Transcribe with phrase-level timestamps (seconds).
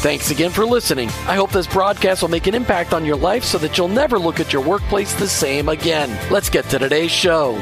[0.00, 1.08] Thanks again for listening.
[1.26, 4.16] I hope this broadcast will make an impact on your life so that you'll never
[4.16, 6.16] look at your workplace the same again.
[6.30, 7.56] Let's get to today's show.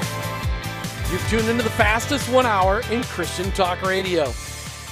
[1.11, 4.35] You've tuned into the fastest one hour in Christian Talk Radio.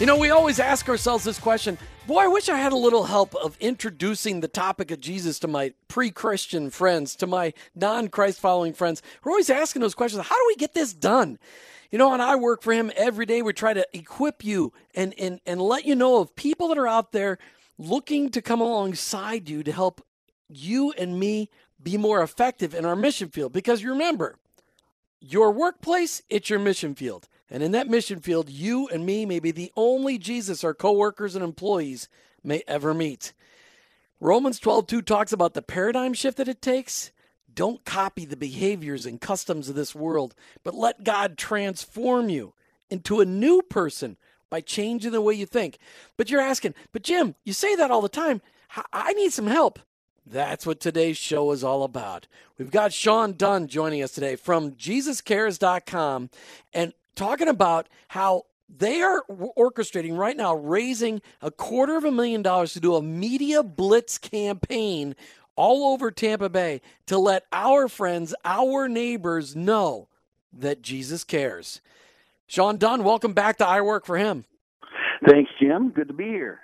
[0.01, 3.05] You know, we always ask ourselves this question Boy, I wish I had a little
[3.05, 8.09] help of introducing the topic of Jesus to my pre Christian friends, to my non
[8.09, 9.03] Christ following friends.
[9.23, 11.39] We're always asking those questions How do we get this done?
[11.95, 13.41] You know, and I work for him every day.
[13.41, 16.89] We try to equip you and, and, and let you know of people that are
[16.89, 17.39] out there
[17.79, 20.05] looking to come alongside you to help
[20.49, 21.51] you and me
[21.81, 23.53] be more effective in our mission field.
[23.53, 24.35] Because you remember,
[25.21, 27.29] your workplace, it's your mission field.
[27.49, 31.37] And in that mission field, you and me may be the only Jesus our coworkers
[31.37, 32.09] and employees
[32.43, 33.33] may ever meet.
[34.19, 37.13] Romans 12:2 talks about the paradigm shift that it takes
[37.55, 42.55] don't copy the behaviors and customs of this world, but let God transform you
[42.91, 44.17] into a new person
[44.51, 45.79] by changing the way you think.
[46.17, 48.41] But you're asking, but Jim, you say that all the time.
[48.93, 49.79] I need some help.
[50.27, 52.27] That's what today's show is all about.
[52.59, 56.31] We've got Sean Dunn joining us today from JesusCares.com
[56.73, 62.43] and talking about how they are orchestrating right now, raising a quarter of a million
[62.43, 65.15] dollars to do a media blitz campaign
[65.57, 70.09] all over Tampa Bay to let our friends, our neighbors know
[70.53, 71.81] that Jesus cares.
[72.47, 74.45] Sean Dunn, welcome back to I Work for Him.
[75.29, 75.91] Thanks, Jim.
[75.91, 76.61] Good to be here.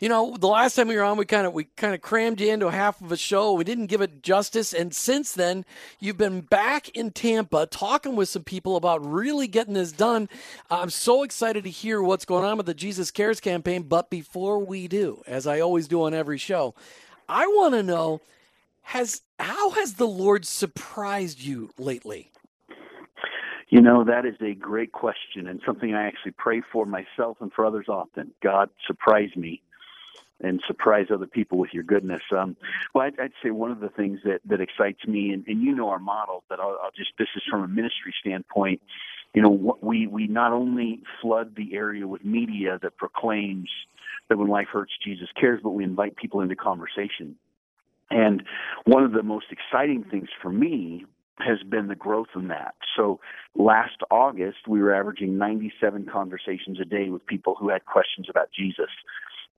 [0.00, 2.40] You know, the last time we were on, we kind of we kind of crammed
[2.40, 3.52] you into half of a show.
[3.52, 5.64] We didn't give it justice, and since then,
[5.98, 10.28] you've been back in Tampa talking with some people about really getting this done.
[10.70, 13.82] I'm so excited to hear what's going on with the Jesus Cares campaign.
[13.82, 16.74] But before we do, as I always do on every show,
[17.28, 18.20] I want to know
[18.82, 22.30] has how has the Lord surprised you lately?
[23.68, 27.52] You know, that is a great question and something I actually pray for myself and
[27.52, 28.30] for others often.
[28.42, 29.62] God, surprise me
[30.40, 32.22] and surprise other people with your goodness.
[32.30, 32.56] Um,
[32.94, 35.74] well, I'd, I'd, say one of the things that, that excites me, and, and you
[35.74, 38.82] know our model, but I'll, I'll, just, this is from a ministry standpoint.
[39.32, 43.70] You know, we, we not only flood the area with media that proclaims
[44.28, 47.36] that when life hurts, Jesus cares, but we invite people into conversation.
[48.10, 48.42] And
[48.84, 51.04] one of the most exciting things for me
[51.38, 52.74] has been the growth in that.
[52.96, 53.20] So
[53.54, 58.50] last August, we were averaging 97 conversations a day with people who had questions about
[58.56, 58.90] Jesus.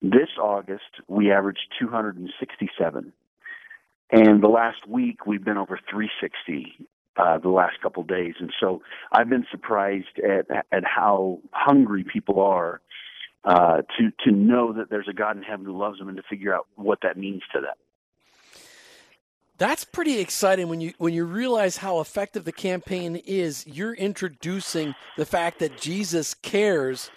[0.00, 3.12] This August, we averaged 267.
[4.10, 8.34] And the last week, we've been over 360 uh, the last couple of days.
[8.41, 12.81] And so I've been surprised at, at how hungry people are
[13.47, 16.23] uh, to, to know that there's a God in heaven who loves them and to
[16.29, 17.75] figure out what that means to them.
[19.57, 23.67] That's pretty exciting when you when you realize how effective the campaign is.
[23.67, 27.11] You're introducing the fact that Jesus cares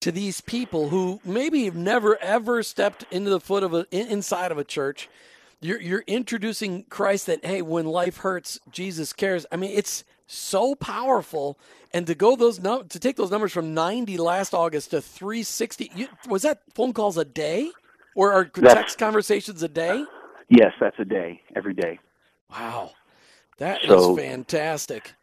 [0.00, 4.50] to these people who maybe have never ever stepped into the foot of a inside
[4.50, 5.08] of a church.
[5.60, 9.46] You're you're introducing Christ that hey, when life hurts, Jesus cares.
[9.52, 11.58] I mean, it's so powerful.
[11.92, 15.92] And to go those num- to take those numbers from 90 last August to 360,
[15.94, 17.70] you, was that phone calls a day,
[18.14, 20.04] or are text conversations a day?
[20.48, 21.98] Yes, that's a day, every day.
[22.50, 22.92] Wow,
[23.58, 25.14] that so, is fantastic.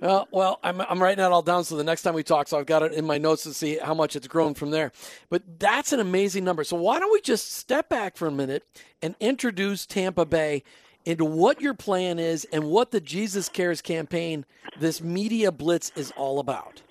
[0.00, 2.58] Well, well, I'm I'm writing that all down so the next time we talk, so
[2.58, 4.92] I've got it in my notes to see how much it's grown from there.
[5.28, 6.62] But that's an amazing number.
[6.62, 8.64] So why don't we just step back for a minute
[9.02, 10.62] and introduce Tampa Bay
[11.08, 14.44] into what your plan is and what the Jesus Cares campaign,
[14.78, 16.82] this media blitz, is all about.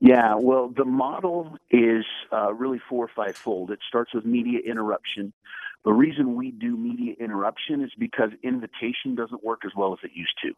[0.00, 3.70] Yeah, well, the model is uh, really four or five fold.
[3.70, 5.32] It starts with media interruption.
[5.84, 10.10] The reason we do media interruption is because invitation doesn't work as well as it
[10.12, 10.52] used to.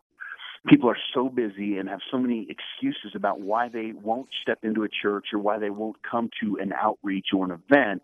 [0.66, 4.84] People are so busy and have so many excuses about why they won't step into
[4.84, 8.02] a church or why they won't come to an outreach or an event,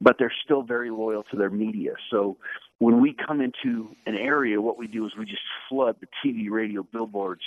[0.00, 1.92] but they're still very loyal to their media.
[2.10, 2.38] So
[2.78, 6.50] when we come into an area, what we do is we just flood the TV,
[6.50, 7.42] radio, billboards.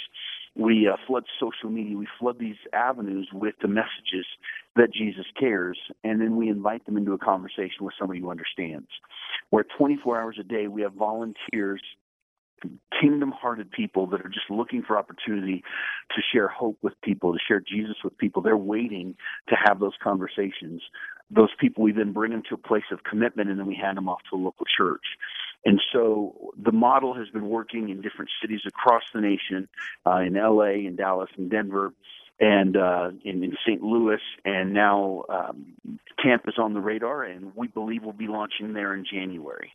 [0.56, 1.98] We uh, flood social media.
[1.98, 4.26] We flood these avenues with the messages
[4.76, 8.88] that Jesus cares, and then we invite them into a conversation with somebody who understands.
[9.50, 11.82] Where 24 hours a day, we have volunteers
[13.00, 15.64] kingdom hearted people that are just looking for opportunity
[16.16, 18.42] to share hope with people, to share Jesus with people.
[18.42, 19.16] They're waiting
[19.50, 20.82] to have those conversations.
[21.30, 23.98] Those people we then bring them to a place of commitment and then we hand
[23.98, 25.04] them off to a local church.
[25.66, 29.68] And so the model has been working in different cities across the nation,
[30.06, 31.94] uh, in LA, in Dallas, in Denver,
[32.40, 33.82] and uh, in, in St.
[33.82, 35.74] Louis, and now um,
[36.24, 39.74] Tampa is on the radar, and we believe we'll be launching there in January.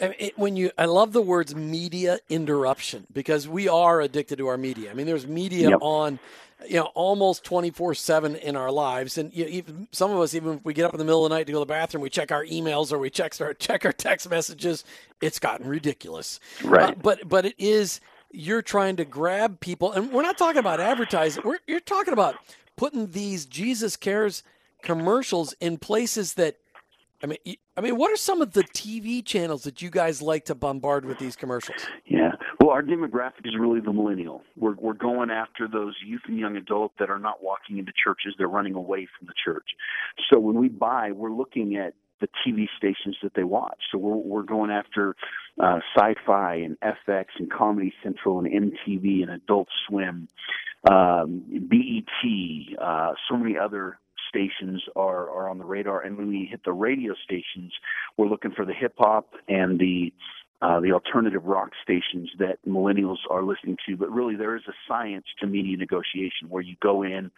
[0.00, 4.56] It, when you, I love the words media interruption because we are addicted to our
[4.56, 4.90] media.
[4.90, 5.78] I mean, there's media yep.
[5.80, 6.20] on,
[6.68, 9.18] you know, almost 24 seven in our lives.
[9.18, 11.24] And you know, even some of us, even if we get up in the middle
[11.24, 13.40] of the night to go to the bathroom, we check our emails or we check
[13.40, 14.84] our, check our text messages.
[15.20, 16.38] It's gotten ridiculous.
[16.62, 16.90] Right.
[16.90, 18.00] Uh, but, but it is,
[18.30, 21.42] you're trying to grab people and we're not talking about advertising.
[21.44, 22.36] We're, you're talking about
[22.76, 24.44] putting these Jesus cares
[24.82, 26.56] commercials in places that
[27.22, 27.38] I mean,
[27.76, 31.04] I mean, what are some of the TV channels that you guys like to bombard
[31.04, 31.86] with these commercials?
[32.06, 34.42] Yeah, well, our demographic is really the millennial.
[34.56, 38.34] We're we're going after those youth and young adults that are not walking into churches;
[38.38, 39.66] they're running away from the church.
[40.30, 43.78] So when we buy, we're looking at the TV stations that they watch.
[43.90, 45.16] So we're we're going after
[45.60, 50.28] uh, Sci-Fi and FX and Comedy Central and MTV and Adult Swim,
[50.88, 56.02] um, BET, uh, so many other stations are, are on the radar.
[56.02, 57.72] And when we hit the radio stations,
[58.16, 60.12] we're looking for the hip hop and the
[60.60, 63.96] uh, the alternative rock stations that millennials are listening to.
[63.96, 67.30] But really, there is a science to media negotiation where you go in,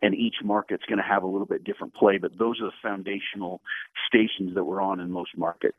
[0.00, 2.18] and each market's going to have a little bit different play.
[2.18, 3.60] But those are the foundational
[4.08, 5.76] stations that we're on in most markets.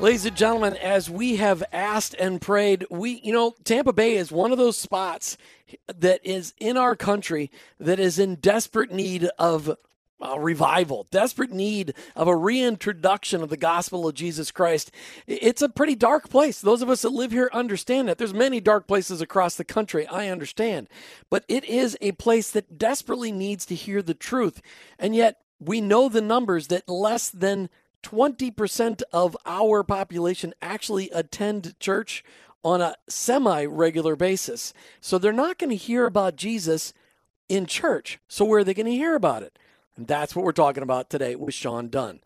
[0.00, 4.30] Ladies and gentlemen, as we have asked and prayed, we, you know, Tampa Bay is
[4.30, 5.38] one of those spots
[5.86, 9.76] that is in our country that is in desperate need of
[10.38, 14.90] revival, desperate need of a reintroduction of the gospel of Jesus Christ.
[15.26, 16.60] It's a pretty dark place.
[16.60, 18.18] Those of us that live here understand that.
[18.18, 20.88] There's many dark places across the country, I understand.
[21.30, 24.62] But it is a place that desperately needs to hear the truth.
[24.98, 27.68] And yet, we know the numbers that less than
[28.02, 32.24] 20% of our population actually attend church
[32.64, 34.72] on a semi regular basis.
[35.00, 36.92] So they're not going to hear about Jesus
[37.48, 38.18] in church.
[38.28, 39.58] So where are they going to hear about it?
[39.96, 42.20] And that's what we're talking about today with Sean Dunn.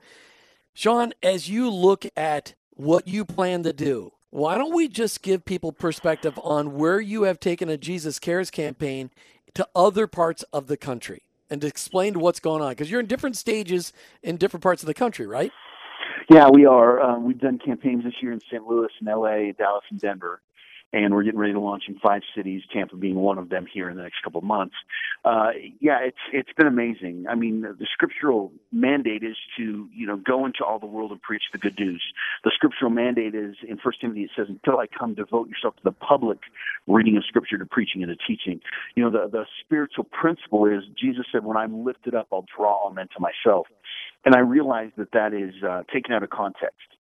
[0.74, 5.44] Sean, as you look at what you plan to do, why don't we just give
[5.44, 9.10] people perspective on where you have taken a Jesus Cares campaign
[9.54, 12.70] to other parts of the country and explain what's going on?
[12.70, 13.92] Because you're in different stages
[14.22, 15.52] in different parts of the country, right?
[16.28, 17.00] Yeah, we are.
[17.00, 18.66] Um, we've done campaigns this year in St.
[18.66, 20.42] Louis and LA, Dallas and Denver
[20.92, 23.90] and we're getting ready to launch in five cities, Tampa being one of them here
[23.90, 24.74] in the next couple of months.
[25.24, 25.50] Uh,
[25.80, 27.26] yeah, it's it's been amazing.
[27.28, 31.20] I mean, the scriptural mandate is to you know go into all the world and
[31.20, 32.02] preach the good news.
[32.44, 35.82] The scriptural mandate is in First Timothy it says, "Until I come, devote yourself to
[35.82, 36.38] the public
[36.86, 38.60] reading of Scripture, to preaching and to teaching."
[38.94, 42.72] You know, the the spiritual principle is Jesus said, "When I'm lifted up, I'll draw
[42.72, 43.66] all men to myself."
[44.24, 46.95] And I realize that that is uh, taken out of context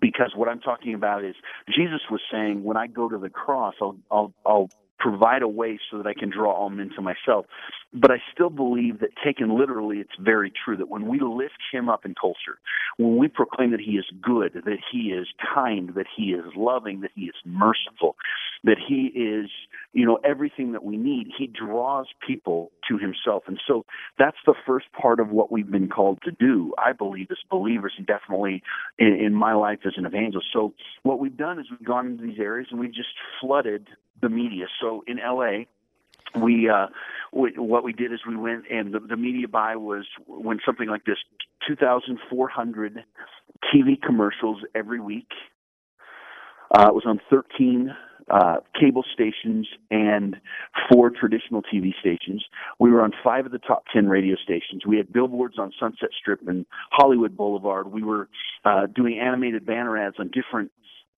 [0.00, 1.34] because what I'm talking about is
[1.74, 5.78] Jesus was saying, when I go to the cross, I'll, I'll, I'll provide a way
[5.90, 7.46] so that I can draw all men to myself.
[7.92, 11.88] But I still believe that taken literally, it's very true that when we lift him
[11.88, 12.58] up in culture,
[12.96, 17.00] when we proclaim that he is good, that he is kind, that he is loving,
[17.00, 18.16] that he is merciful,
[18.64, 19.50] that he is,
[19.92, 23.44] you know, everything that we need, he draws people to himself.
[23.46, 23.84] And so
[24.18, 27.94] that's the first part of what we've been called to do, I believe, as believers,
[27.96, 28.62] and definitely
[28.98, 30.48] in, in my life as an evangelist.
[30.52, 30.74] So
[31.04, 33.08] what we've done is we've gone into these areas and we've just
[33.40, 33.88] flooded
[34.20, 34.66] the media.
[34.80, 35.64] So in LA,
[36.40, 36.86] we, uh,
[37.32, 40.88] we what we did is we went and the, the media buy was when something
[40.88, 41.18] like this
[41.66, 43.04] 2,400
[43.74, 45.28] TV commercials every week.
[46.76, 47.94] Uh, it was on 13
[48.30, 50.36] uh, cable stations and
[50.92, 52.44] four traditional TV stations.
[52.78, 54.84] We were on five of the top 10 radio stations.
[54.86, 57.90] We had billboards on Sunset Strip and Hollywood Boulevard.
[57.90, 58.28] We were
[58.64, 60.70] uh, doing animated banner ads on different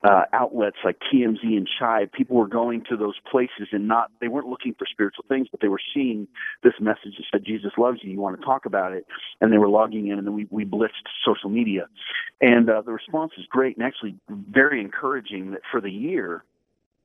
[0.03, 4.29] uh, outlets like TMZ and Chive, people were going to those places and not, they
[4.29, 6.27] weren't looking for spiritual things, but they were seeing
[6.63, 9.07] this message that said, Jesus loves you, you want to talk about it.
[9.41, 11.89] And they were logging in and then we, we blitzed social media.
[12.41, 16.45] And uh, the response is great and actually very encouraging that for the year,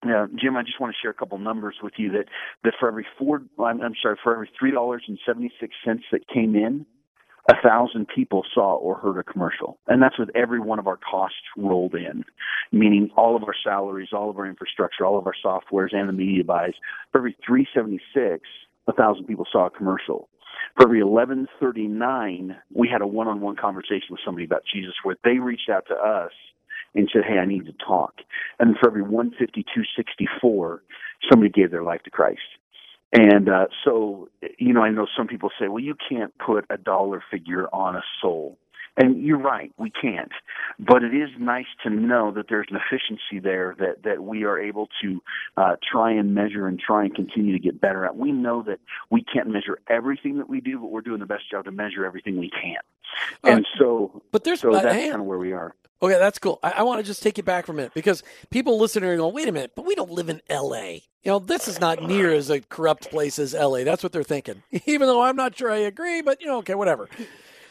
[0.03, 2.25] Jim, I just want to share a couple numbers with you that,
[2.63, 6.03] that for every four, I'm, I'm sorry, for every three dollars and seventy six cents
[6.11, 6.85] that came in,
[7.49, 9.77] a thousand people saw or heard a commercial.
[9.87, 12.23] And that's with every one of our costs rolled in,
[12.71, 16.13] meaning all of our salaries, all of our infrastructure, all of our softwares, and the
[16.13, 16.73] media buys.
[17.11, 18.41] For every 376,
[18.87, 20.27] a thousand people saw a commercial.
[20.75, 25.69] For every 1139, we had a one-on-one conversation with somebody about Jesus where they reached
[25.69, 26.31] out to us
[26.95, 28.21] and said, "Hey, I need to talk."
[28.59, 30.81] And for every 152.64,
[31.29, 32.41] somebody gave their life to Christ.
[33.15, 36.77] And uh, so, you know, I know some people say, "Well, you can't put a
[36.77, 38.57] dollar figure on a soul."
[38.97, 40.31] And you're right, we can't.
[40.79, 44.57] But it is nice to know that there's an efficiency there that, that we are
[44.57, 45.21] able to
[45.57, 48.15] uh, try and measure and try and continue to get better at.
[48.15, 48.79] We know that
[49.09, 52.05] we can't measure everything that we do, but we're doing the best job to measure
[52.05, 52.77] everything we can.
[53.43, 55.75] And uh, so, but there's so that's kind of where we are.
[56.01, 56.59] Okay, that's cool.
[56.61, 59.17] I, I want to just take you back for a minute because people listening are
[59.17, 61.03] going, wait a minute, but we don't live in L.A.
[61.23, 63.83] You know, this is not near as a corrupt place as L.A.
[63.83, 64.61] That's what they're thinking.
[64.85, 67.09] Even though I'm not sure I agree, but, you know, okay, whatever.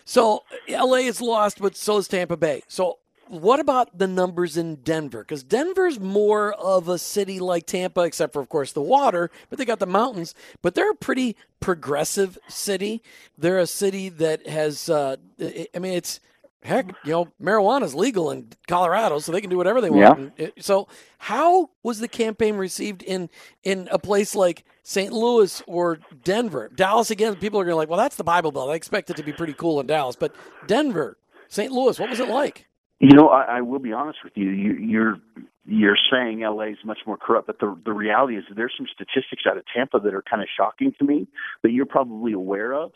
[0.05, 2.63] So LA is lost, but so is Tampa Bay.
[2.67, 5.21] So what about the numbers in Denver?
[5.21, 9.59] Because Denver's more of a city like Tampa, except for, of course, the water, but
[9.59, 10.35] they got the mountains.
[10.63, 13.03] But they're a pretty progressive city.
[13.39, 16.21] They're a city that has, uh, I mean, it's
[16.65, 20.33] heck, you know, marijuana is legal in Colorado, so they can do whatever they want.
[20.37, 20.49] Yeah.
[20.59, 23.29] So, how was the campaign received in
[23.63, 25.13] in a place like St.
[25.13, 26.71] Louis or Denver?
[26.75, 28.71] Dallas again, people are going to like, well, that's the Bible Belt.
[28.71, 30.35] I expect it to be pretty cool in Dallas, but
[30.67, 31.19] Denver,
[31.49, 31.71] St.
[31.71, 32.67] Louis, what was it like?
[32.99, 34.51] You know, I, I will be honest with you.
[34.51, 35.19] you you're
[35.67, 39.43] you're saying LA is much more corrupt, but the the reality is there's some statistics
[39.49, 41.27] out of Tampa that are kind of shocking to me
[41.63, 42.93] that you're probably aware of.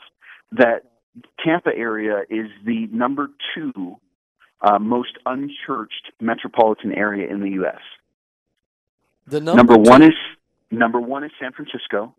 [0.52, 0.84] That
[1.44, 3.96] Tampa area is the number two
[4.60, 7.80] uh, most unchurched metropolitan area in the U.S.
[9.26, 10.14] The number, number one is
[10.70, 12.14] number one is San Francisco,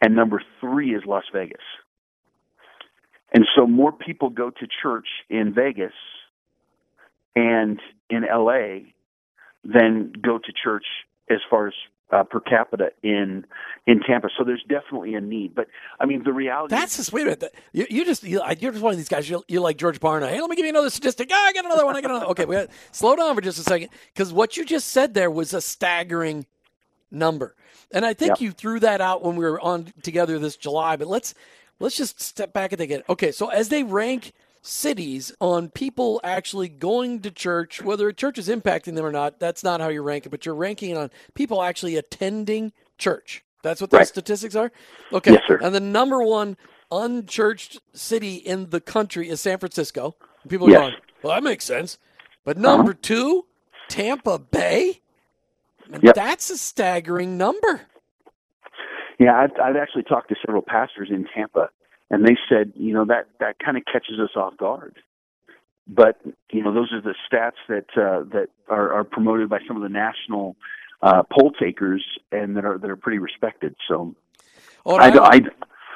[0.00, 1.62] and number three is Las Vegas.
[3.32, 5.92] And so more people go to church in Vegas
[7.34, 8.90] and in LA
[9.64, 10.84] than go to church
[11.28, 11.74] as far as
[12.12, 13.44] uh, per capita in
[13.86, 14.28] in Tampa.
[14.36, 15.54] So there's definitely a need.
[15.54, 15.68] But
[16.00, 17.54] I mean, the reality that's just wait a minute.
[17.72, 19.28] You, you just you, are just one of these guys.
[19.28, 20.28] You're, you're like George Barna.
[20.28, 21.28] Hey, let me give you another statistic.
[21.32, 21.96] Oh, I got another one.
[21.96, 22.26] I got another.
[22.26, 25.30] Okay, we got, slow down for just a second because what you just said there
[25.30, 26.46] was a staggering
[27.10, 27.54] number,
[27.92, 28.40] and I think yep.
[28.40, 30.96] you threw that out when we were on together this July.
[30.96, 31.34] But let's
[31.80, 33.04] let's just step back and think it.
[33.08, 34.32] Okay, so as they rank
[34.66, 39.38] cities on people actually going to church, whether a church is impacting them or not.
[39.38, 43.44] That's not how you're ranking, but you're ranking on people actually attending church.
[43.62, 44.08] That's what those right.
[44.08, 44.70] statistics are?
[45.12, 45.32] Okay.
[45.32, 45.58] Yes, sir.
[45.62, 46.56] And the number one
[46.90, 50.16] unchurched city in the country is San Francisco.
[50.48, 50.80] People are yes.
[50.80, 51.98] going, well, that makes sense.
[52.44, 53.00] But number uh-huh.
[53.02, 53.46] two,
[53.88, 55.00] Tampa Bay?
[56.02, 56.14] Yep.
[56.14, 57.82] That's a staggering number.
[59.18, 61.70] Yeah, I've, I've actually talked to several pastors in Tampa
[62.10, 64.96] and they said, you know, that that kind of catches us off guard.
[65.88, 66.20] But
[66.50, 69.82] you know, those are the stats that uh, that are, are promoted by some of
[69.82, 70.56] the national
[71.02, 73.76] uh, poll takers, and that are that are pretty respected.
[73.88, 74.14] So,
[74.84, 75.40] oh, I, I,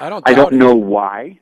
[0.00, 1.40] I, don't I don't know why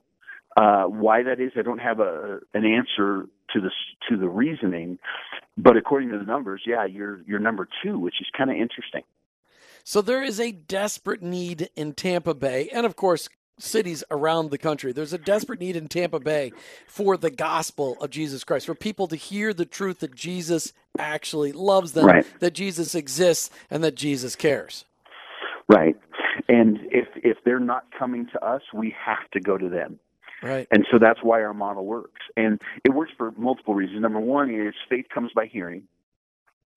[0.56, 1.52] uh, why that is.
[1.56, 3.70] I don't have a an answer to the
[4.08, 4.98] to the reasoning,
[5.56, 9.02] but according to the numbers, yeah, you're you're number two, which is kind of interesting.
[9.84, 14.58] So there is a desperate need in Tampa Bay, and of course, cities around the
[14.58, 14.92] country.
[14.92, 16.52] There's a desperate need in Tampa Bay
[16.86, 21.52] for the gospel of Jesus Christ, for people to hear the truth that Jesus actually
[21.52, 22.26] loves them, right.
[22.40, 24.84] that Jesus exists, and that Jesus cares.
[25.68, 25.96] Right.
[26.48, 29.98] And if if they're not coming to us, we have to go to them.
[30.42, 30.68] Right.
[30.70, 32.22] And so that's why our model works.
[32.36, 34.00] And it works for multiple reasons.
[34.00, 35.82] Number one is faith comes by hearing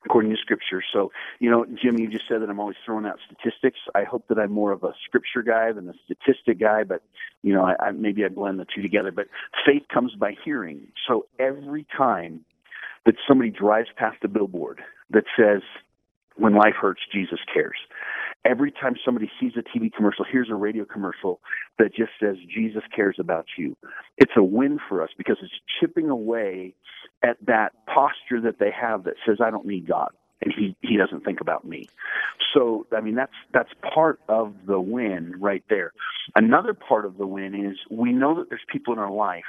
[0.05, 0.81] according to scripture.
[0.93, 3.79] So, you know, Jim, you just said that I'm always throwing out statistics.
[3.93, 7.03] I hope that I'm more of a scripture guy than a statistic guy, but
[7.43, 9.11] you know, I, I maybe I blend the two together.
[9.11, 9.27] But
[9.65, 10.87] faith comes by hearing.
[11.07, 12.45] So every time
[13.05, 15.61] that somebody drives past a billboard that says,
[16.35, 17.77] "When life hurts, Jesus cares,"
[18.45, 21.39] every time somebody sees a TV commercial, here's a radio commercial
[21.77, 23.75] that just says Jesus cares about you.
[24.17, 26.73] It's a win for us because it's chipping away
[27.23, 30.97] at that posture that they have that says, I don't need God and he, he
[30.97, 31.87] doesn't think about me.
[32.53, 35.93] So, I mean, that's, that's part of the win right there.
[36.35, 39.43] Another part of the win is we know that there's people in our life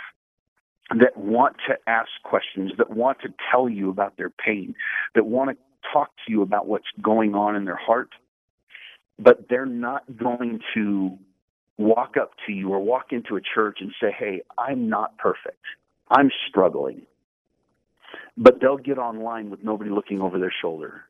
[0.90, 4.74] that want to ask questions, that want to tell you about their pain,
[5.14, 5.56] that want to
[5.92, 8.10] talk to you about what's going on in their heart
[9.18, 11.18] but they're not going to
[11.78, 15.62] walk up to you or walk into a church and say, Hey, I'm not perfect.
[16.10, 17.02] I'm struggling.
[18.36, 21.02] But they'll get online with nobody looking over their shoulder,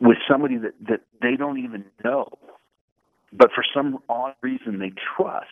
[0.00, 2.28] with somebody that, that they don't even know,
[3.32, 5.46] but for some odd reason they trust.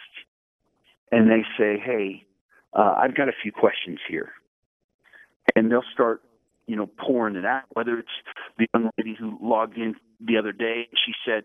[1.12, 2.24] and they say, "Hey,
[2.72, 4.32] uh, I've got a few questions here,"
[5.56, 6.22] and they'll start,
[6.70, 7.64] you know, pouring it out.
[7.72, 8.08] Whether it's
[8.56, 11.42] the young lady who logged in the other day, she said,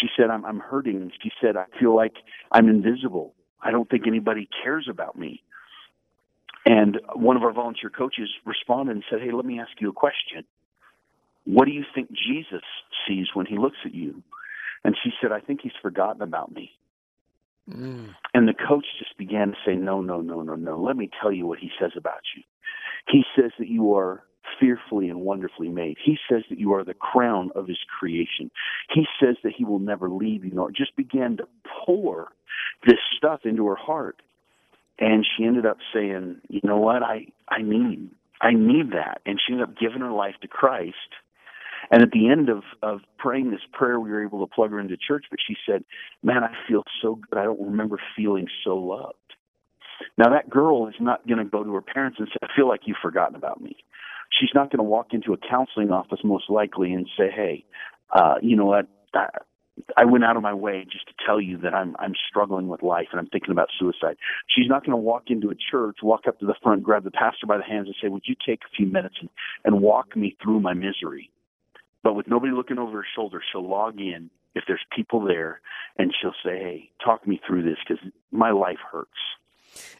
[0.00, 2.14] "She said I'm I'm hurting." She said, "I feel like
[2.52, 3.34] I'm invisible.
[3.60, 5.42] I don't think anybody cares about me."
[6.64, 9.92] And one of our volunteer coaches responded and said, "Hey, let me ask you a
[9.92, 10.44] question.
[11.44, 12.62] What do you think Jesus
[13.08, 14.22] sees when he looks at you?"
[14.84, 16.70] And she said, "I think he's forgotten about me."
[17.68, 18.14] Mm.
[18.32, 20.82] And the coach just began to say, No, no, no, no, no.
[20.82, 22.42] Let me tell you what he says about you.
[23.06, 24.24] He says that you are
[24.60, 25.96] fearfully and wonderfully made.
[26.02, 28.50] He says that you are the crown of his creation.
[28.92, 30.52] He says that he will never leave you.
[30.52, 31.48] Nor just began to
[31.84, 32.32] pour
[32.86, 34.20] this stuff into her heart.
[34.98, 39.20] And she ended up saying, You know what, I, I need I need that.
[39.24, 40.96] And she ended up giving her life to Christ
[41.90, 44.80] and at the end of, of praying this prayer, we were able to plug her
[44.80, 45.84] into church, but she said,
[46.22, 47.38] Man, I feel so good.
[47.38, 49.16] I don't remember feeling so loved.
[50.18, 52.68] Now, that girl is not going to go to her parents and say, I feel
[52.68, 53.76] like you've forgotten about me.
[54.38, 57.64] She's not going to walk into a counseling office, most likely, and say, Hey,
[58.14, 58.88] uh, you know what?
[59.14, 59.28] I,
[59.96, 62.82] I went out of my way just to tell you that I'm I'm struggling with
[62.82, 64.16] life and I'm thinking about suicide.
[64.46, 67.10] She's not going to walk into a church, walk up to the front, grab the
[67.10, 69.30] pastor by the hands, and say, "Would you take a few minutes and,
[69.64, 71.30] and walk me through my misery?"
[72.02, 75.60] But with nobody looking over her shoulder, she'll log in if there's people there
[75.98, 79.10] and she'll say, Hey, talk me through this because my life hurts.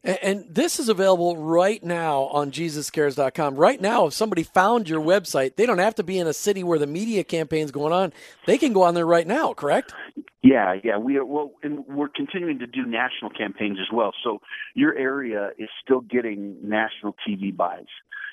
[0.05, 3.57] And, and this is available right now on JesusCares.com.
[3.57, 6.63] Right now, if somebody found your website, they don't have to be in a city
[6.63, 8.13] where the media campaign's going on.
[8.47, 9.93] They can go on there right now, correct?
[10.43, 10.99] Yeah, yeah.
[10.99, 14.13] We are well, and we're continuing to do national campaigns as well.
[14.25, 14.41] So
[14.75, 17.87] your area is still getting national TV buys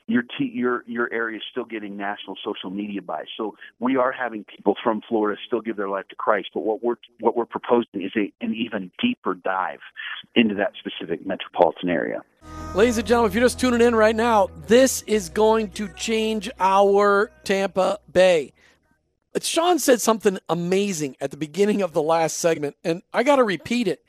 [0.09, 3.27] your t- your your area is still getting national social media buys.
[3.37, 6.83] So we are having people from Florida still give their life to Christ, but what
[6.83, 9.79] we're what we're proposing is a, an even deeper dive
[10.35, 12.21] into that specific metropolitan area.
[12.73, 16.49] Ladies and gentlemen, if you're just tuning in right now, this is going to change
[16.59, 18.53] our Tampa Bay.
[19.41, 23.43] Sean said something amazing at the beginning of the last segment, and I got to
[23.43, 24.03] repeat it.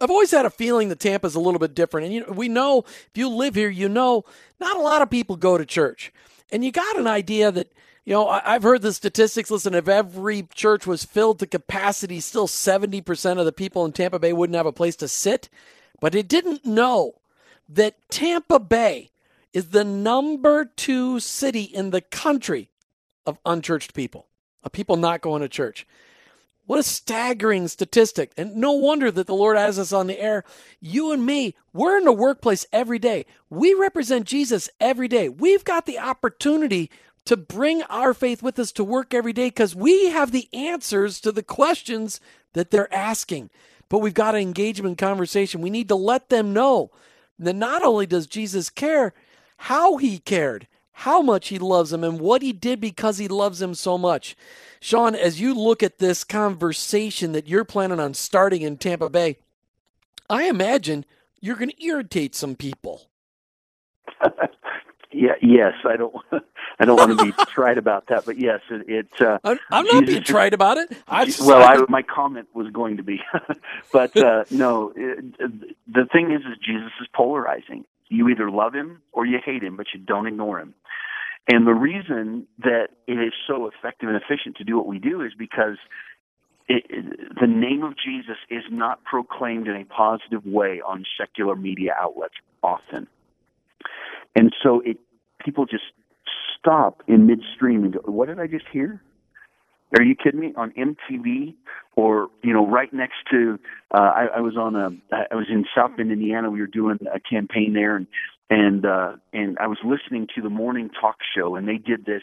[0.00, 2.06] I've always had a feeling that Tampa's a little bit different.
[2.06, 4.24] And you know, we know if you live here, you know
[4.60, 6.12] not a lot of people go to church.
[6.50, 7.72] And you got an idea that,
[8.04, 9.50] you know, I've heard the statistics.
[9.50, 14.18] Listen, if every church was filled to capacity, still 70% of the people in Tampa
[14.18, 15.48] Bay wouldn't have a place to sit.
[16.00, 17.16] But it didn't know
[17.68, 19.10] that Tampa Bay
[19.52, 22.70] is the number two city in the country
[23.24, 24.26] of unchurched people,
[24.66, 25.86] of people not going to church.
[26.66, 28.32] What a staggering statistic.
[28.36, 30.44] And no wonder that the Lord has us on the air.
[30.80, 33.24] You and me, we're in the workplace every day.
[33.48, 35.28] We represent Jesus every day.
[35.28, 36.90] We've got the opportunity
[37.24, 41.20] to bring our faith with us to work every day because we have the answers
[41.20, 42.20] to the questions
[42.54, 43.50] that they're asking.
[43.88, 45.60] But we've got to engage them in conversation.
[45.60, 46.90] We need to let them know
[47.38, 49.14] that not only does Jesus care,
[49.58, 50.66] how he cared,
[51.00, 54.34] how much he loves him and what he did because he loves him so much.
[54.80, 59.36] Sean, as you look at this conversation that you're planning on starting in Tampa Bay,
[60.30, 61.04] I imagine
[61.38, 63.10] you're going to irritate some people.
[65.12, 66.16] yeah, yes, I don't,
[66.80, 68.88] I don't want to be trite about that, but yes, it.
[68.88, 70.96] it uh, I'm, I'm not Jesus, being trite about it.
[71.06, 73.20] I well, I, my comment was going to be,
[73.92, 74.94] but uh, no.
[74.96, 75.38] It,
[75.86, 77.84] the thing is, is Jesus is polarizing.
[78.08, 80.74] You either love him or you hate him, but you don't ignore him.
[81.48, 85.22] And the reason that it is so effective and efficient to do what we do
[85.22, 85.76] is because
[86.68, 86.84] it,
[87.40, 92.34] the name of Jesus is not proclaimed in a positive way on secular media outlets
[92.62, 93.06] often.
[94.34, 94.98] And so it
[95.44, 95.84] people just
[96.58, 99.00] stop in midstream and go, "What did I just hear?"
[99.94, 100.52] Are you kidding me?
[100.56, 101.54] On MTV
[101.94, 103.58] or you know, right next to
[103.94, 106.50] uh, I, I was on a I was in South Bend, Indiana.
[106.50, 108.06] We were doing a campaign there, and
[108.50, 112.22] and uh, and I was listening to the morning talk show, and they did this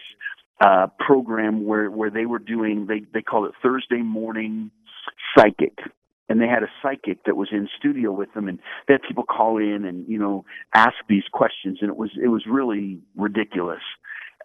[0.62, 4.70] uh, program where where they were doing they they called it Thursday morning
[5.36, 5.78] psychic,
[6.28, 9.24] and they had a psychic that was in studio with them, and they had people
[9.24, 10.44] call in and you know
[10.76, 13.82] ask these questions, and it was it was really ridiculous.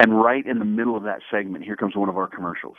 [0.01, 2.77] And right in the middle of that segment, here comes one of our commercials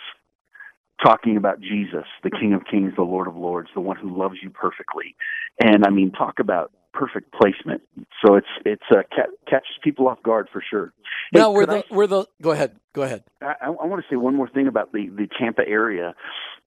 [1.03, 4.35] talking about Jesus, the King of Kings, the Lord of Lords, the one who loves
[4.41, 5.15] you perfectly.
[5.63, 7.81] And I mean, talk about perfect placement.
[8.25, 10.93] So it's it's uh, ca- catches people off guard for sure.
[11.31, 13.23] Hey, now, we're the I, we're the go ahead, go ahead.
[13.41, 16.15] I, I, want to say one more thing about the the Tampa area.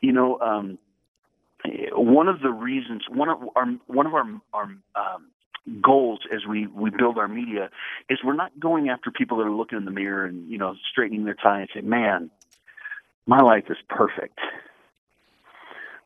[0.00, 0.78] You know, um,
[1.92, 4.64] one of the reasons one of our one of our our
[4.94, 5.30] um,
[5.80, 7.70] goals as we we build our media
[8.08, 10.74] is we're not going after people that are looking in the mirror and you know
[10.90, 12.30] straightening their tie and say, "Man,
[13.26, 14.38] my life is perfect."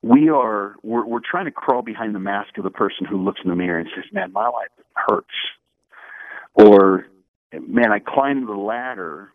[0.06, 3.40] we are we're, we're trying to crawl behind the mask of the person who looks
[3.42, 5.26] in the mirror and says, "Man, my life hurts,"
[6.54, 7.06] or
[7.52, 9.32] "Man, I climbed the ladder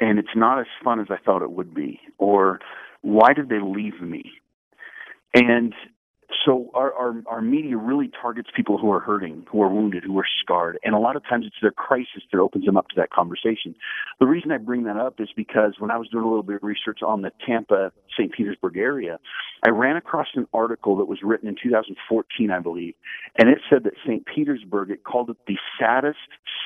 [0.00, 2.60] and it's not as fun as I thought it would be," or
[3.02, 4.32] "Why did they leave me?"
[5.34, 5.74] And
[6.44, 10.18] so our, our, our media really targets people who are hurting, who are wounded, who
[10.18, 12.94] are scarred, and a lot of times it's their crisis that opens them up to
[12.96, 13.74] that conversation.
[14.20, 16.56] The reason I bring that up is because when I was doing a little bit
[16.56, 18.32] of research on the Tampa St.
[18.32, 19.18] Petersburg area,
[19.66, 22.94] I ran across an article that was written in 2014, I believe,
[23.38, 24.24] and it said that St.
[24.26, 26.18] Petersburg it called it the saddest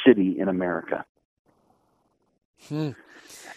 [0.07, 1.05] city in America.
[2.69, 2.91] Hmm.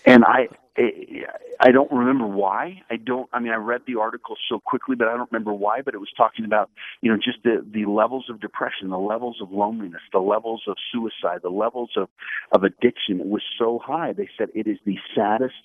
[0.05, 0.47] And I
[0.77, 2.81] I don't remember why.
[2.89, 3.29] I don't.
[3.33, 5.81] I mean, I read the article so quickly, but I don't remember why.
[5.81, 6.69] But it was talking about,
[7.01, 10.77] you know, just the the levels of depression, the levels of loneliness, the levels of
[10.91, 12.07] suicide, the levels of
[12.53, 13.19] of addiction.
[13.19, 14.13] It was so high.
[14.13, 15.55] They said it is the saddest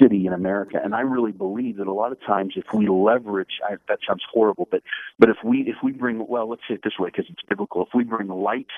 [0.00, 3.58] city in America, and I really believe that a lot of times if we leverage,
[3.66, 4.82] I, that sounds horrible, but
[5.18, 7.82] but if we if we bring well, let's say it this way because it's biblical.
[7.82, 8.68] If we bring light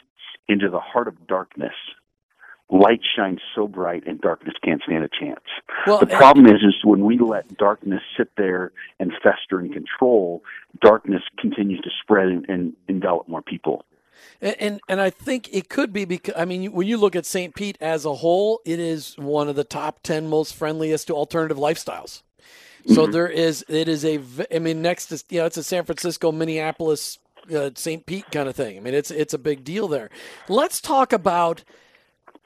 [0.49, 1.75] into the heart of darkness,
[2.71, 5.45] light shines so bright and darkness can't stand a chance.
[5.87, 10.43] Well, the problem is, is when we let darkness sit there and fester and control,
[10.81, 13.85] darkness continues to spread and, and envelop more people.
[14.41, 17.25] And, and, and I think it could be because I mean when you look at
[17.25, 17.55] St.
[17.55, 21.57] Pete as a whole, it is one of the top ten most friendliest to alternative
[21.57, 22.23] lifestyles.
[22.87, 23.13] So mm-hmm.
[23.13, 24.21] there is it is a
[24.55, 27.19] I mean next to you know it's a San Francisco Minneapolis
[27.55, 28.05] uh, St.
[28.07, 28.77] Pete kind of thing.
[28.77, 30.11] I mean it's it's a big deal there.
[30.49, 31.65] Let's talk about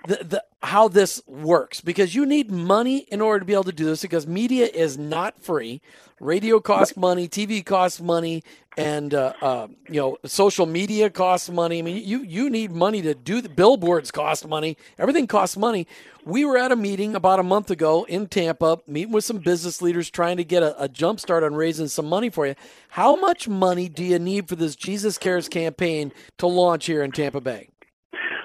[0.07, 3.73] the, the how this works because you need money in order to be able to
[3.73, 5.81] do this because media is not free.
[6.21, 8.45] Radio costs money, TV costs money,
[8.77, 11.81] and uh, uh, you know social media costs money.
[11.81, 14.77] I mean, you you need money to do the billboards cost money.
[14.99, 15.87] Everything costs money.
[16.25, 19.83] We were at a meeting about a month ago in Tampa, meeting with some business
[19.83, 22.55] leaders, trying to get a, a jump start on raising some money for you.
[22.91, 27.11] How much money do you need for this Jesus Cares campaign to launch here in
[27.11, 27.72] Tampa Bay?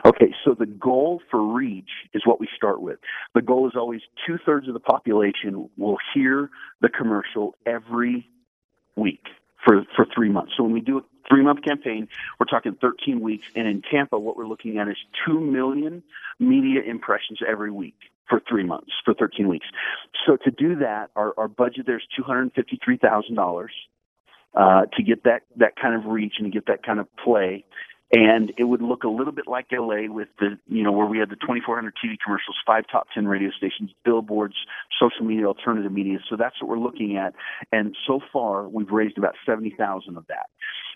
[0.08, 2.98] Okay, so the goal for reach is what we start with.
[3.36, 8.26] The goal is always two thirds of the population will hear the commercial every
[8.96, 9.26] week
[9.66, 10.54] for, for three months.
[10.56, 12.08] So when we do a three month campaign,
[12.40, 13.46] we're talking 13 weeks.
[13.54, 14.96] And in Tampa, what we're looking at is
[15.28, 16.04] 2 million
[16.40, 17.98] media impressions every week
[18.30, 19.68] for three months, for 13 weeks.
[20.26, 23.68] So to do that, our, our budget there's $253,000
[24.54, 27.66] uh, to get that, that kind of reach and to get that kind of play
[28.12, 31.18] and it would look a little bit like LA with the you know where we
[31.18, 34.56] had the 2400 TV commercials, five top 10 radio stations, billboards,
[35.00, 36.20] social media, alternative media.
[36.30, 37.34] So that's what we're looking at.
[37.72, 40.48] And so far, we've raised about 70,000 of that.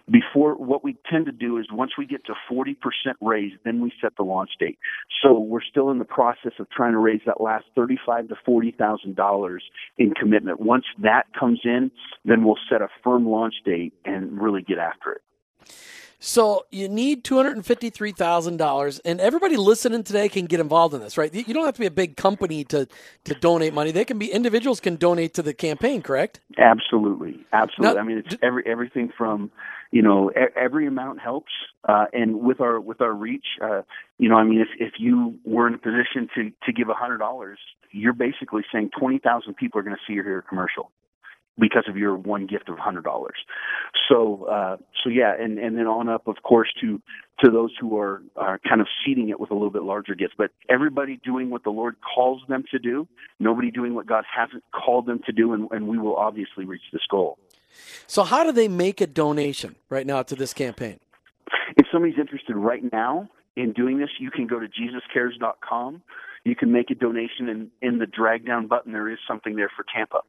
[0.10, 2.76] Before what we tend to do is once we get to 40%
[3.21, 4.80] raised, then we set the launch date.
[5.21, 9.15] So we're still in the process of trying to raise that last 35 to 40,000
[9.15, 9.63] dollars
[9.97, 10.60] in commitment.
[10.60, 11.91] Once that comes in,
[12.26, 15.21] then we'll set a firm launch date and really get after it.
[16.24, 20.60] So you need two hundred and fifty-three thousand dollars, and everybody listening today can get
[20.60, 21.34] involved in this, right?
[21.34, 22.88] You don't have to be a big company to
[23.24, 23.90] to donate money.
[23.90, 26.40] They can be individuals can donate to the campaign, correct?
[26.60, 27.96] Absolutely, absolutely.
[27.96, 29.50] Now, I mean, it's every everything from
[29.90, 31.52] you know every amount helps,
[31.90, 33.82] uh, and with our with our reach, uh,
[34.20, 36.94] you know, I mean, if if you were in a position to to give a
[36.94, 37.58] hundred dollars,
[37.90, 40.92] you're basically saying twenty thousand people are going to see your commercial
[41.60, 43.38] because of your one gift of hundred dollars.
[44.10, 47.02] So uh, so yeah, and and then on up, of course, to
[47.44, 50.34] to those who are are kind of seeding it with a little bit larger gifts.
[50.38, 53.08] But everybody doing what the Lord calls them to do,
[53.40, 56.84] nobody doing what God hasn't called them to do, and, and we will obviously reach
[56.92, 57.38] this goal.
[58.08, 61.00] So how do they make a donation right now to this campaign?
[61.78, 66.02] If somebody's interested right now in doing this, you can go to JesusCares.com.
[66.44, 69.70] You can make a donation, and in the drag down button, there is something there
[69.76, 70.22] for Tampa.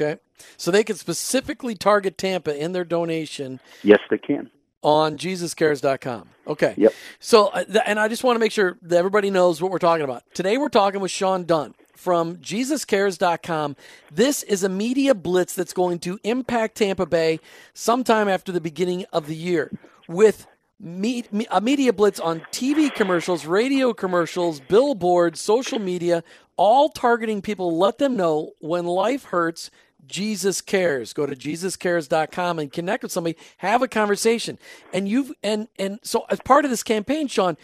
[0.00, 0.20] Okay.
[0.56, 3.60] So they can specifically target Tampa in their donation.
[3.82, 4.50] Yes, they can.
[4.82, 6.28] On JesusCares.com.
[6.46, 6.74] Okay.
[6.76, 6.92] Yep.
[7.18, 10.04] So, uh, and I just want to make sure that everybody knows what we're talking
[10.04, 10.22] about.
[10.34, 13.74] Today we're talking with Sean Dunn from JesusCares.com.
[14.12, 17.40] This is a media blitz that's going to impact Tampa Bay
[17.74, 19.72] sometime after the beginning of the year
[20.06, 20.46] with
[20.80, 26.22] a media blitz on TV commercials, radio commercials, billboards, social media,
[26.56, 27.76] all targeting people.
[27.76, 29.72] Let them know when life hurts
[30.08, 31.12] Jesus Cares.
[31.12, 34.58] Go to jesuscares.com and connect with somebody, have a conversation.
[34.92, 37.56] And you've and and so as part of this campaign, Sean,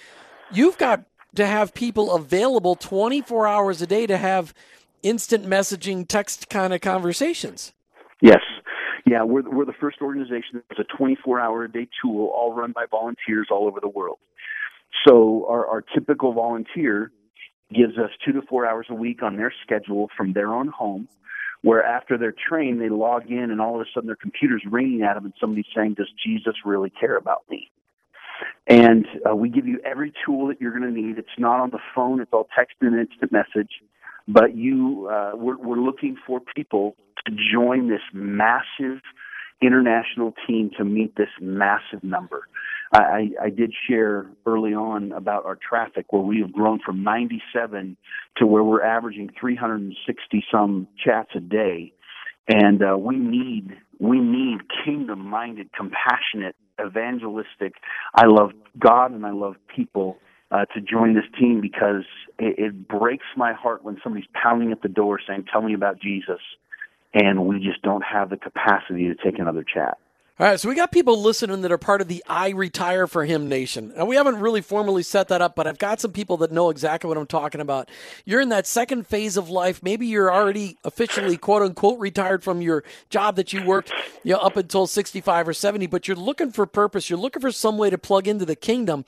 [0.53, 1.05] you've got
[1.35, 4.55] to have people available 24 hours a day to have
[5.03, 7.73] instant messaging text kind of conversations.
[8.21, 8.41] Yes.
[9.07, 12.73] Yeah, we're we're the first organization that's a 24 hour a day tool all run
[12.73, 14.19] by volunteers all over the world.
[15.07, 17.11] So our, our typical volunteer
[17.75, 21.09] gives us two to four hours a week on their schedule from their own home
[21.65, 25.03] where after they're trained, they log in and all of a sudden their computer's ringing
[25.03, 27.71] at them and somebody's saying, Does Jesus really care about me?
[28.67, 31.17] And uh, we give you every tool that you're going to need.
[31.17, 33.71] It's not on the phone, it's all text and instant message.
[34.29, 36.97] But you, uh, we're, we're looking for people
[37.27, 39.01] to join this massive
[39.63, 42.43] international team to meet this massive number.
[42.95, 47.97] I, I did share early on about our traffic where we have grown from 97
[48.37, 51.93] to where we're averaging 360 some chats a day.
[52.49, 57.75] And uh, we need we need kingdom minded, compassionate, evangelistic.
[58.15, 60.19] I love God and I love people
[60.51, 62.05] uh, to join this team because
[62.39, 66.01] it, it breaks my heart when somebody's pounding at the door saying, "Tell me about
[66.01, 66.41] Jesus,"
[67.15, 69.99] and we just don't have the capacity to take another chat.
[70.37, 73.25] All right, so we got people listening that are part of the I Retire for
[73.25, 73.93] Him Nation.
[73.97, 76.71] And we haven't really formally set that up, but I've got some people that know
[76.71, 77.89] exactly what I'm talking about.
[78.25, 79.81] You're in that second phase of life.
[79.81, 83.93] Maybe you're already officially, quote unquote, retired from your job that you worked
[84.25, 87.09] you know, up until 65 or 70, but you're looking for purpose.
[87.09, 89.05] You're looking for some way to plug into the kingdom.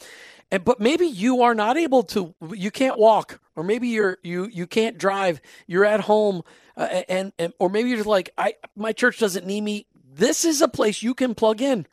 [0.53, 4.47] And, but maybe you are not able to, you can't walk, or maybe you're, you,
[4.47, 6.45] you can't drive, you're at home.
[6.77, 9.87] Uh, and, and or maybe you're like I my church doesn't need me
[10.17, 11.87] this is a place you can plug in.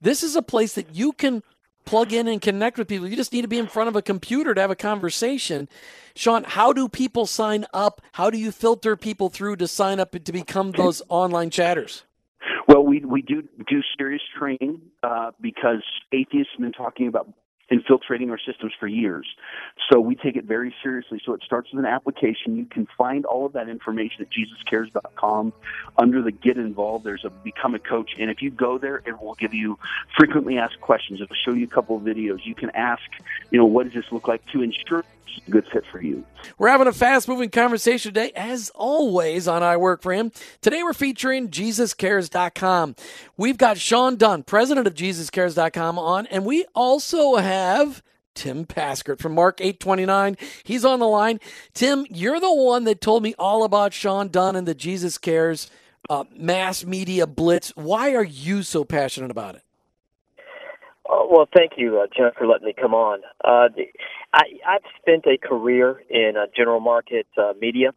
[0.00, 1.42] This is a place that you can
[1.84, 3.08] plug in and connect with people.
[3.08, 5.68] You just need to be in front of a computer to have a conversation.
[6.14, 8.00] Sean, how do people sign up?
[8.12, 12.04] How do you filter people through to sign up to become those online chatters?
[12.68, 17.28] Well, we we do do serious training uh, because atheists have been talking about
[17.70, 19.26] infiltrating our systems for years.
[19.90, 21.20] So we take it very seriously.
[21.24, 22.56] So it starts with an application.
[22.56, 25.52] You can find all of that information at jesuscares.com.
[25.96, 28.10] Under the Get Involved, there's a Become a Coach.
[28.18, 29.78] And if you go there, it will give you
[30.16, 31.20] frequently asked questions.
[31.20, 32.44] It'll show you a couple of videos.
[32.44, 33.02] You can ask,
[33.50, 35.04] you know, what does this look like to ensure
[35.48, 36.24] good fit for you.
[36.58, 40.32] We're having a fast moving conversation today, as always, on I Work for Him.
[40.60, 42.96] Today we're featuring JesusCares.com.
[43.36, 48.02] We've got Sean Dunn, president of JesusCares.com, on, and we also have.
[48.32, 50.36] Tim Paskert from Mark 829.
[50.62, 51.40] He's on the line.
[51.74, 55.68] Tim, you're the one that told me all about Sean Dunn and the Jesus Cares
[56.08, 57.70] uh, mass media blitz.
[57.76, 59.62] Why are you so passionate about it?
[61.10, 63.20] Uh, well, thank you, uh, for letting me come on.
[63.44, 63.68] Uh,
[64.32, 67.90] I, I've spent a career in uh, general market uh, media,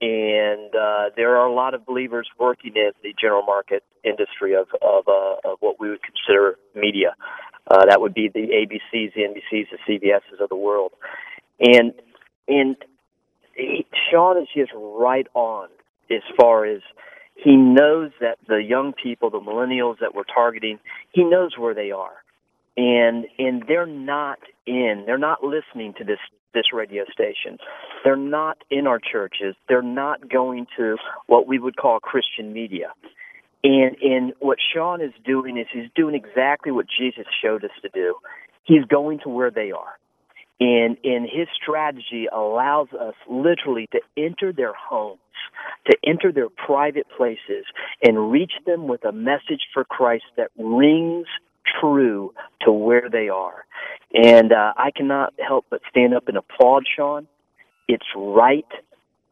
[0.00, 4.68] and uh, there are a lot of believers working in the general market industry of
[4.80, 7.16] of, uh, of what we would consider media.
[7.68, 10.92] Uh, that would be the ABCs, the NBCs, the CBSs of the world,
[11.58, 11.92] and
[12.46, 12.76] and
[13.56, 15.68] he, Sean is just right on
[16.10, 16.80] as far as
[17.34, 20.78] he knows that the young people, the millennials that we're targeting,
[21.12, 22.21] he knows where they are
[22.76, 26.18] and and they're not in they're not listening to this
[26.54, 27.56] this radio station.
[28.04, 29.54] They're not in our churches.
[29.68, 32.92] They're not going to what we would call christian media.
[33.64, 37.88] And and what sean is doing is he's doing exactly what jesus showed us to
[37.92, 38.16] do.
[38.64, 39.98] He's going to where they are.
[40.60, 45.18] And and his strategy allows us literally to enter their homes
[45.90, 47.64] to enter their private places
[48.02, 51.26] and reach them with a message for christ that rings
[51.80, 53.64] true to where they are.
[54.14, 57.26] And uh, I cannot help but stand up and applaud Sean.
[57.88, 58.66] It's right.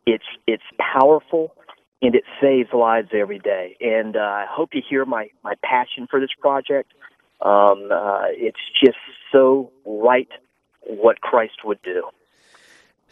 [0.07, 1.55] It's it's powerful,
[2.03, 3.77] and it saves lives every day.
[3.81, 6.93] And uh, I hope you hear my my passion for this project.
[7.43, 8.99] Um, uh, it's just
[9.33, 10.29] so right
[10.87, 12.05] what Christ would do.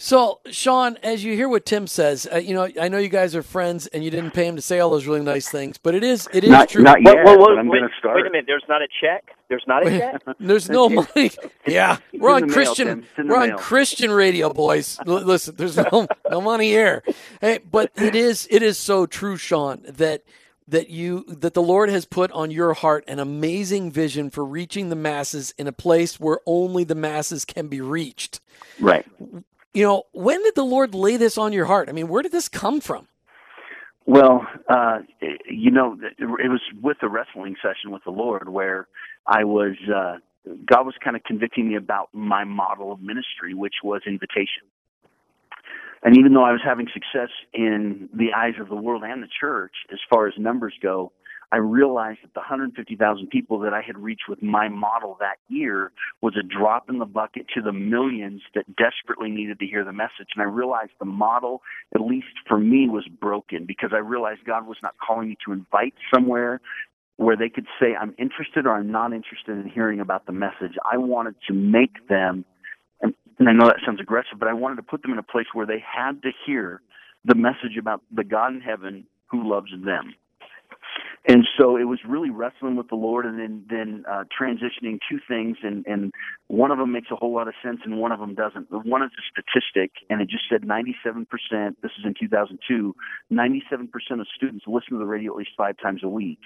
[0.01, 3.35] So, Sean, as you hear what Tim says, uh, you know, I know you guys
[3.35, 5.93] are friends, and you didn't pay him to say all those really nice things, but
[5.93, 6.85] it is it is not, true.
[6.85, 8.15] Not yet, well, well, but I'm wait, going to start.
[8.15, 8.45] Wait a minute.
[8.47, 9.37] There's not a check.
[9.49, 10.23] There's not a check.
[10.41, 11.33] there's no money.
[11.67, 13.05] Yeah, we're on mail, Christian.
[13.19, 13.59] We're on mail.
[13.59, 14.99] Christian radio, boys.
[15.07, 17.03] L- listen, there's no no money here.
[17.41, 20.23] Hey, but it is it is so true, Sean, that
[20.69, 24.91] that you that the Lord has put on your heart an amazing vision for reaching
[24.91, 28.41] the masses in a place where only the masses can be reached.
[28.79, 29.05] Right.
[29.75, 31.89] You know, when did the Lord lay this on your heart?
[31.89, 33.07] I mean, where did this come from?
[34.07, 35.01] Well, uh,
[35.49, 38.89] you know, it was with a wrestling session with the Lord where
[39.27, 40.17] I was, uh,
[40.65, 44.65] God was kind of convicting me about my model of ministry, which was invitation.
[46.03, 49.29] And even though I was having success in the eyes of the world and the
[49.41, 51.13] church, as far as numbers go,
[51.51, 55.93] I realized that the 150,000 people that I had reached with my model that year
[56.21, 59.93] was a drop in the bucket to the millions that desperately needed to hear the
[59.93, 60.29] message.
[60.35, 61.63] And I realized the model,
[61.95, 65.53] at least for me, was broken because I realized God was not calling me to
[65.53, 66.61] invite somewhere
[67.17, 70.77] where they could say, I'm interested or I'm not interested in hearing about the message.
[70.91, 72.45] I wanted to make them,
[73.01, 75.47] and, I know that sounds aggressive, but I wanted to put them in a place
[75.53, 76.83] where they had to hear
[77.25, 80.15] the message about the God in heaven who loves them.
[81.29, 85.19] And so it was really wrestling with the Lord, and then then uh, transitioning two
[85.29, 86.11] things, and and
[86.47, 88.69] one of them makes a whole lot of sense, and one of them doesn't.
[88.71, 91.27] One is a statistic, and it just said 97%.
[91.83, 92.95] This is in 2002.
[93.31, 96.41] 97% of students listen to the radio at least five times a week.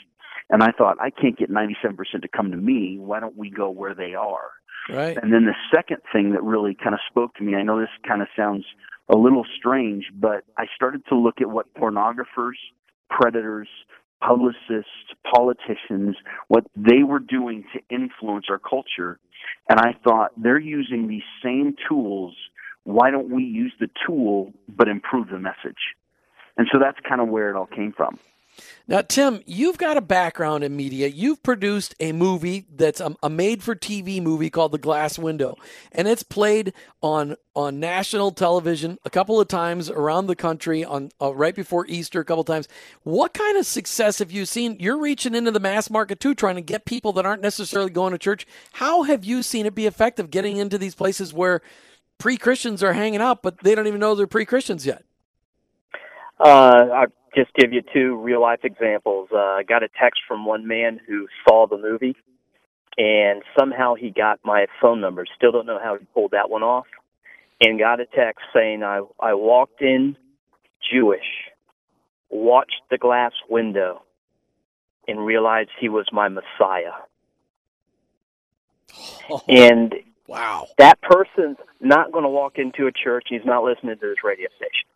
[0.51, 2.99] And I thought, I can't get 97% to come to me.
[2.99, 4.51] Why don't we go where they are?
[4.89, 5.17] Right.
[5.17, 7.89] And then the second thing that really kind of spoke to me, I know this
[8.07, 8.65] kind of sounds
[9.09, 12.59] a little strange, but I started to look at what pornographers,
[13.09, 13.69] predators,
[14.27, 14.91] publicists,
[15.35, 16.17] politicians,
[16.49, 19.19] what they were doing to influence our culture.
[19.69, 22.35] And I thought they're using these same tools.
[22.85, 25.83] Why don't we use the tool but improve the message?
[26.57, 28.19] And so that's kind of where it all came from.
[28.89, 31.07] Now, Tim, you've got a background in media.
[31.07, 35.57] You've produced a movie that's a, a made-for-TV movie called The Glass Window,
[35.93, 41.11] and it's played on on national television a couple of times around the country on
[41.21, 42.67] uh, right before Easter a couple of times.
[43.03, 44.77] What kind of success have you seen?
[44.81, 48.13] You're reaching into the mass market too, trying to get people that aren't necessarily going
[48.13, 48.47] to church.
[48.73, 51.61] How have you seen it be effective getting into these places where
[52.19, 55.05] pre-Christians are hanging out, but they don't even know they're pre-Christians yet?
[56.41, 59.29] Uh, I just give you two real life examples.
[59.33, 62.17] Uh, I got a text from one man who saw the movie,
[62.99, 65.25] and somehow he got my phone number.
[65.37, 66.87] Still don't know how he pulled that one off,
[67.61, 70.17] and got a text saying I I walked in
[70.93, 71.21] Jewish,
[72.31, 74.03] watched the glass window,
[75.09, 76.93] and realized he was my Messiah.
[79.31, 79.95] Oh, And
[80.27, 80.67] wow.
[80.79, 83.27] that person's not going to walk into a church.
[83.29, 84.87] He's not listening to this radio station.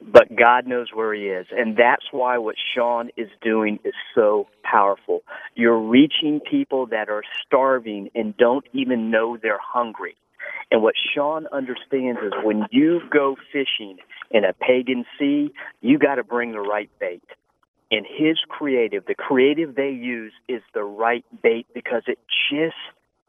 [0.00, 1.46] But God knows where he is.
[1.50, 5.22] And that's why what Sean is doing is so powerful.
[5.54, 10.16] You're reaching people that are starving and don't even know they're hungry.
[10.70, 13.98] And what Sean understands is when you go fishing
[14.30, 17.22] in a pagan sea, you got to bring the right bait.
[17.90, 22.18] And his creative, the creative they use is the right bait because it
[22.50, 22.74] just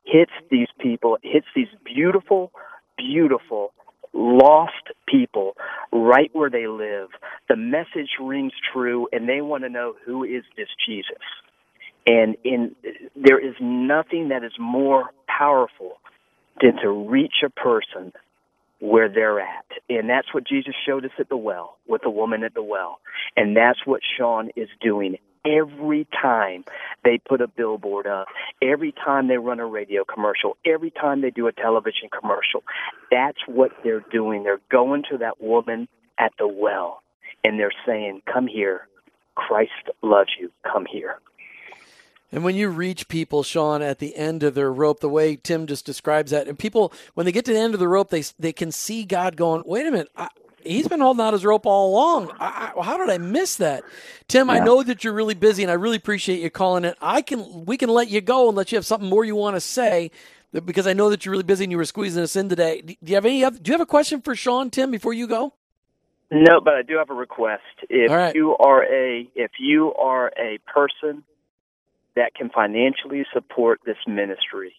[0.03, 2.51] hits these people, it hits these beautiful,
[2.97, 3.73] beautiful,
[4.17, 4.73] lost
[5.07, 5.53] people
[5.93, 7.09] right where they live.
[7.47, 11.21] The message rings true, and they want to know who is this Jesus.
[12.05, 12.75] And in
[13.15, 15.99] there is nothing that is more powerful
[16.61, 18.11] than to reach a person
[18.79, 19.65] where they're at.
[19.89, 22.99] And that's what Jesus showed us at the well, with the woman at the well.
[23.35, 26.65] And that's what Sean is doing every time
[27.03, 28.27] they put a billboard up,
[28.61, 32.63] every time they run a radio commercial, every time they do a television commercial.
[33.09, 34.43] That's what they're doing.
[34.43, 35.87] They're going to that woman
[36.19, 37.01] at the well
[37.43, 38.87] and they're saying, Come here.
[39.35, 40.51] Christ loves you.
[40.63, 41.19] Come here.
[42.31, 45.67] And when you reach people, Sean, at the end of their rope, the way Tim
[45.67, 48.23] just describes that, and people, when they get to the end of the rope, they
[48.37, 50.09] they can see God going, "Wait a minute,
[50.67, 52.31] he's been holding out his rope all along.
[52.39, 53.83] I, I, how did I miss that,
[54.27, 54.49] Tim?
[54.49, 56.97] I know that you're really busy, and I really appreciate you calling it.
[57.01, 59.55] I can we can let you go and let you have something more you want
[59.55, 60.11] to say,
[60.53, 62.81] because I know that you're really busy and you were squeezing us in today.
[62.81, 63.39] Do you have any?
[63.41, 65.53] Do you have a question for Sean, Tim, before you go?
[66.29, 67.63] No, but I do have a request.
[67.89, 68.35] If All right.
[68.35, 71.23] you are a if you are a person
[72.15, 74.73] that can financially support this ministry,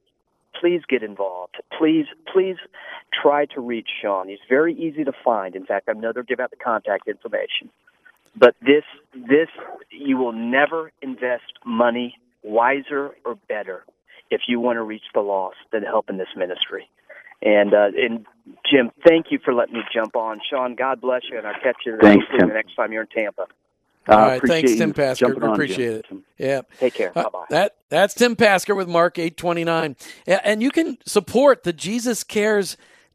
[0.60, 1.56] please get involved.
[1.76, 2.56] Please, please
[3.22, 4.28] try to reach Sean.
[4.28, 5.54] He's very easy to find.
[5.54, 7.70] In fact, I know they'll give out the contact information.
[8.36, 9.48] But this this
[9.90, 13.84] you will never invest money wiser or better
[14.30, 16.88] if you want to reach the lost than helping this ministry.
[17.42, 18.26] And uh, and
[18.70, 20.40] Jim, thank you for letting me jump on.
[20.48, 23.46] Sean, God bless you, and I'll catch you Thanks, the next time you're in Tampa.
[24.08, 25.36] Uh, All right, thanks, Tim Pasker.
[25.52, 26.24] Appreciate Jim.
[26.38, 26.44] it.
[26.44, 26.60] Yeah.
[26.80, 27.12] Take care.
[27.14, 27.44] Uh, bye bye.
[27.50, 29.96] that that's Tim Pasker with Mark 829.
[30.26, 31.72] Yeah, And you can support the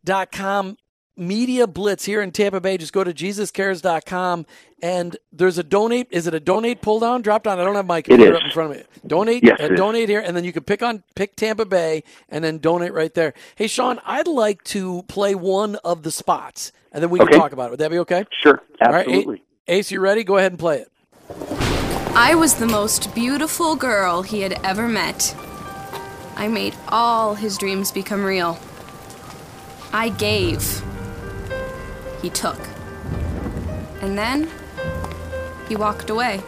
[0.06, 0.78] JesusCares.com
[1.16, 2.76] media blitz here in Tampa Bay.
[2.78, 4.46] Just go to JesusCares.com
[4.82, 6.08] and there's a donate.
[6.12, 7.60] Is it a donate pull down, drop down?
[7.60, 8.84] I don't have my computer up in front of me.
[9.06, 12.44] Donate, Yes, uh, donate here, and then you can pick on pick Tampa Bay and
[12.44, 13.34] then donate right there.
[13.56, 17.38] Hey, Sean, I'd like to play one of the spots and then we can Okay.
[17.38, 17.72] talk about it.
[17.72, 18.26] Would that be okay?
[18.42, 19.44] Sure, All right, absolutely.
[19.70, 20.26] Ace, you ready?
[20.26, 20.92] Go ahead and play it.
[22.16, 25.34] I was the most beautiful girl he had ever met.
[26.36, 28.60] I made all his dreams become real.
[29.94, 30.84] I gave.
[32.22, 32.60] He took.
[34.02, 34.50] And then
[35.70, 36.42] he walked away.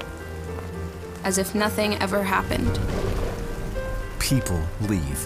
[1.23, 2.77] As if nothing ever happened.
[4.19, 5.25] People leave.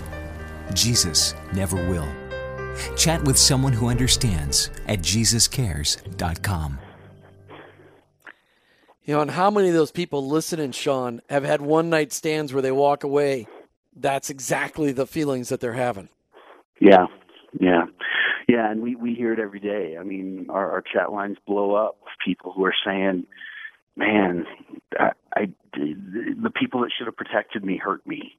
[0.76, 2.08] Jesus never will.
[2.96, 6.80] Chat with someone who understands at JesusCares.com.
[9.10, 12.54] You know, and how many of those people listening, Sean, have had one night stands
[12.54, 13.48] where they walk away?
[13.96, 16.10] That's exactly the feelings that they're having.
[16.80, 17.08] Yeah,
[17.60, 17.86] yeah,
[18.48, 19.98] yeah, and we we hear it every day.
[20.00, 23.26] I mean, our, our chat lines blow up with people who are saying,
[23.96, 24.46] man,
[25.00, 28.38] I, I the people that should have protected me hurt me.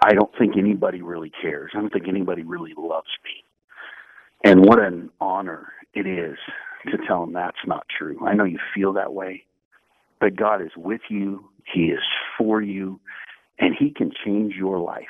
[0.00, 1.72] I don't think anybody really cares.
[1.74, 4.48] I don't think anybody really loves me.
[4.48, 6.38] And what an honor it is
[6.86, 8.24] to tell them that's not true.
[8.24, 9.44] I know you feel that way,
[10.22, 11.50] but God is with you.
[11.74, 11.98] He is
[12.38, 13.00] for you,
[13.58, 15.02] and He can change your life,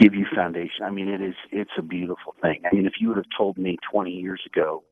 [0.00, 0.84] give you foundation.
[0.84, 2.62] I mean, it is it's a beautiful thing.
[2.70, 4.82] I mean, if you would have told me 20 years ago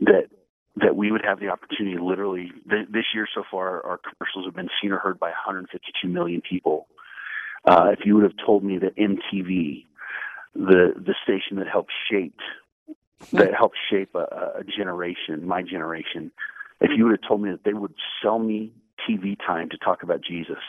[0.00, 0.24] that
[0.76, 4.56] that we would have the opportunity, literally th- this year so far, our commercials have
[4.56, 6.88] been seen or heard by 152 million people.
[7.64, 9.86] Uh, if you would have told me that MTV,
[10.56, 12.40] the the station that helped shape
[13.32, 16.32] that helped shape a, a generation, my generation,
[16.82, 18.72] if you would have told me that they would sell me
[19.08, 20.62] TV time to talk about Jesus,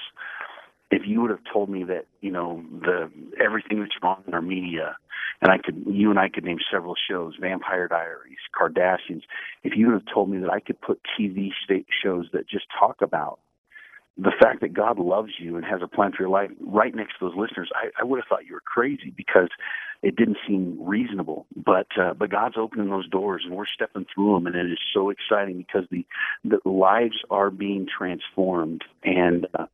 [0.92, 3.12] if you would have told me that you know the
[3.44, 4.96] everything that's wrong in our media,
[5.42, 9.24] and I could you and I could name several shows, Vampire Diaries, Kardashians.
[9.64, 11.50] If you would have told me that I could put TV
[12.04, 13.40] shows that just talk about
[14.18, 17.14] the fact that God loves you and has a plan for your life right next
[17.20, 19.50] to those listeners, I, I would have thought you were crazy because
[20.04, 21.48] it didn't seem reasonable.
[21.56, 24.80] But uh, but God's opening those doors and we're stepping through them, and it is
[24.94, 26.06] so exciting because the
[26.44, 29.66] the lives are being transformed, and uh,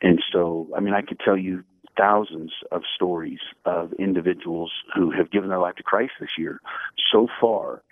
[0.00, 1.64] and so I mean I could tell you
[1.98, 6.60] thousands of stories of individuals who have given their life to Christ this year
[7.12, 7.82] so far,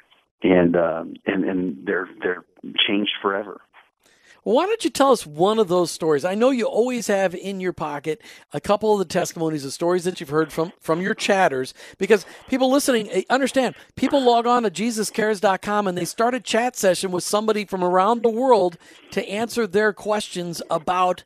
[0.42, 2.44] and um, and and they're they're
[2.86, 3.60] changed forever.
[4.44, 6.24] Why don't you tell us one of those stories?
[6.24, 8.22] I know you always have in your pocket
[8.52, 12.24] a couple of the testimonies, the stories that you've heard from from your chatters, because
[12.48, 13.74] people listening eh, understand.
[13.96, 18.22] People log on to JesusCares.com and they start a chat session with somebody from around
[18.22, 18.78] the world
[19.10, 21.24] to answer their questions about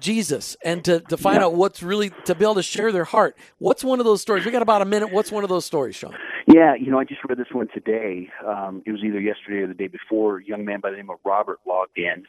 [0.00, 1.46] Jesus and to, to find yeah.
[1.46, 3.36] out what's really to be able to share their heart.
[3.58, 4.44] What's one of those stories?
[4.44, 5.12] We got about a minute.
[5.12, 6.14] What's one of those stories, Sean?
[6.46, 8.30] Yeah, you know, I just read this one today.
[8.46, 10.38] Um, it was either yesterday or the day before.
[10.38, 12.26] A young man by the name of Robert logged in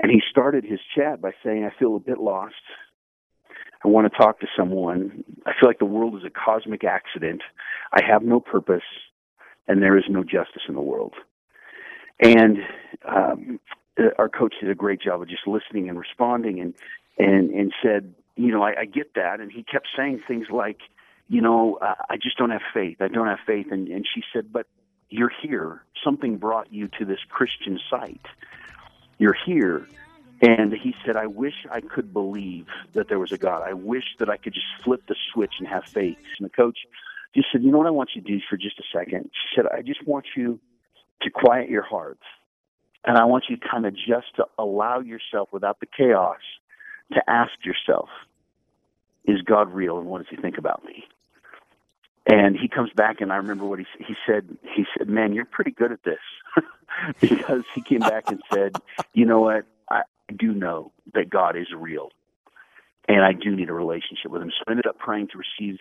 [0.00, 2.54] and he started his chat by saying, I feel a bit lost.
[3.84, 5.24] I want to talk to someone.
[5.46, 7.42] I feel like the world is a cosmic accident.
[7.92, 8.82] I have no purpose,
[9.66, 11.14] and there is no justice in the world.
[12.20, 12.58] And
[13.08, 13.60] um,
[14.18, 16.74] our coach did a great job of just listening and responding, and
[17.18, 19.40] and and said, you know, I, I get that.
[19.40, 20.78] And he kept saying things like,
[21.28, 22.96] you know, uh, I just don't have faith.
[23.00, 23.66] I don't have faith.
[23.70, 24.66] And and she said, but
[25.08, 25.82] you're here.
[26.04, 28.26] Something brought you to this Christian site
[29.18, 29.86] you're here.
[30.40, 33.62] And he said, I wish I could believe that there was a God.
[33.66, 36.16] I wish that I could just flip the switch and have faith.
[36.38, 36.78] And the coach
[37.34, 39.30] just said, You know what I want you to do for just a second?
[39.32, 40.60] She said, I just want you
[41.22, 42.22] to quiet your hearts.
[43.04, 46.40] And I want you kind of just to allow yourself, without the chaos,
[47.12, 48.08] to ask yourself,
[49.24, 51.04] Is God real and what does he think about me?
[52.28, 54.58] And he comes back, and I remember what he he said.
[54.76, 56.20] He said, "Man, you're pretty good at this,"
[57.20, 58.76] because he came back and said,
[59.14, 59.64] "You know what?
[59.90, 60.02] I
[60.38, 62.10] do know that God is real,
[63.08, 65.78] and I do need a relationship with Him." So I ended up praying to receive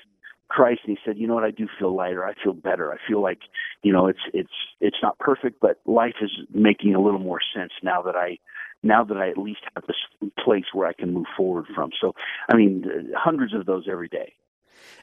[0.48, 1.43] Christ, and he said, "You know what?
[1.43, 2.24] I do feel lighter.
[2.24, 2.93] I feel better.
[2.93, 3.39] I feel like,
[3.84, 7.74] you know, it's it's it's not perfect, but life is making a little more sense
[7.84, 8.39] now that I."
[8.84, 11.89] Now that I at least have this place where I can move forward from.
[12.00, 12.14] So,
[12.48, 12.86] I mean,
[13.18, 14.36] hundreds of those every day.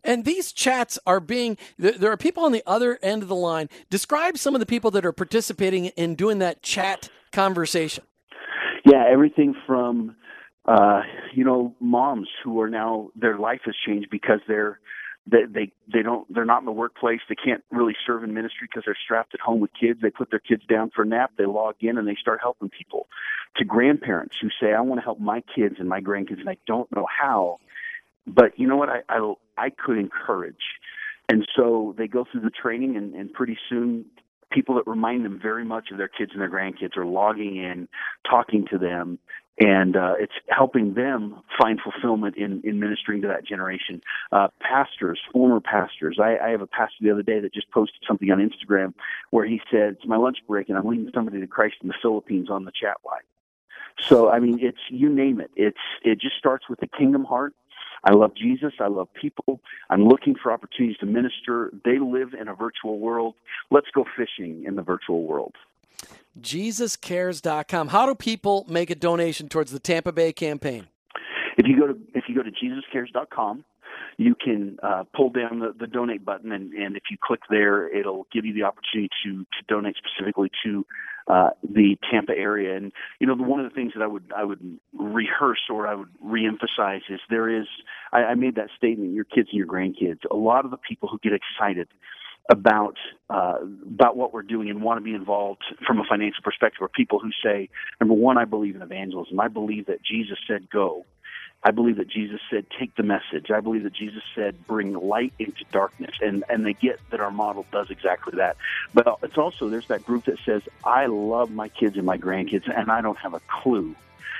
[0.03, 3.69] And these chats are being, there are people on the other end of the line.
[3.91, 8.05] Describe some of the people that are participating in doing that chat conversation.
[8.85, 10.17] Yeah, everything from,
[10.67, 11.03] uh,
[11.35, 14.79] you know, moms who are now, their life has changed because they're,
[15.27, 18.69] they, they they don't they're not in the workplace they can't really serve in ministry
[18.71, 21.33] because they're strapped at home with kids they put their kids down for a nap
[21.39, 23.09] they log in and they start helping people
[23.57, 26.57] to grandparents who say i want to help my kids and my grandkids and i
[26.67, 27.59] don't know how
[28.27, 28.89] but you know what?
[28.89, 30.57] I, I I could encourage,
[31.29, 34.07] and so they go through the training, and, and pretty soon
[34.51, 37.89] people that remind them very much of their kids and their grandkids are logging in,
[38.29, 39.19] talking to them,
[39.59, 44.01] and uh, it's helping them find fulfillment in, in ministering to that generation.
[44.33, 46.19] Uh, pastors, former pastors.
[46.21, 48.95] I, I have a pastor the other day that just posted something on Instagram
[49.31, 51.95] where he said, "It's my lunch break, and I'm leading somebody to Christ in the
[52.01, 53.23] Philippines on the chat line."
[54.01, 55.51] So I mean, it's you name it.
[55.55, 57.55] It's it just starts with the kingdom heart
[58.05, 58.73] I love Jesus.
[58.81, 59.61] I love people.
[59.91, 61.73] I'm looking for opportunities to minister.
[61.85, 63.35] They live in a virtual world.
[63.71, 65.55] Let's go fishing in the virtual world.
[66.41, 67.89] JesusCares.com.
[67.89, 70.89] How do people make a donation towards the Tampa Bay campaign?
[71.57, 73.65] If you go to if you go to JesusCares.com,
[74.17, 77.89] you can uh, pull down the, the donate button, and, and if you click there,
[77.89, 80.87] it'll give you the opportunity to to donate specifically to
[81.27, 82.77] uh, the Tampa area.
[82.77, 85.95] And you know, one of the things that I would I would rehearse or I
[85.95, 87.67] would reemphasize is there is
[88.13, 90.21] I, I made that statement: your kids and your grandkids.
[90.31, 91.89] A lot of the people who get excited
[92.51, 92.97] about
[93.31, 96.89] uh, about what we're doing and want to be involved from a financial perspective are
[96.89, 97.71] people who say,
[98.01, 99.41] number one, I believe in evangelism.
[99.41, 101.07] I believe that Jesus said go.
[101.67, 103.51] I believe that Jesus said, take the message.
[103.51, 106.15] I believe that Jesus said, bring light into darkness.
[106.21, 108.59] And, and they get that our model does exactly that.
[108.93, 112.71] But it's also, there's that group that says, I love my kids and my grandkids,
[112.71, 113.97] and I don't have a clue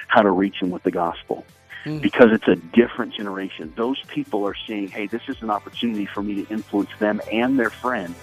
[0.09, 1.47] how to reach them with the gospel.
[1.87, 2.03] Mm.
[2.03, 3.73] Because it's a different generation.
[3.75, 7.59] Those people are seeing, hey, this is an opportunity for me to influence them and
[7.59, 8.17] their friends